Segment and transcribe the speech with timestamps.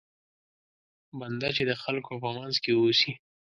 [1.19, 3.11] بنده چې د خلکو په منځ کې اوسي.